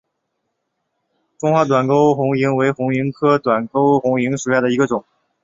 [1.37, 5.05] 中华短沟红萤为红萤科短沟红萤属下的一个种。